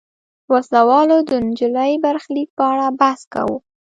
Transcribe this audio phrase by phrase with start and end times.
[0.51, 3.57] وسله والو د نجلۍ برخلیک په اړه بحث کاوه.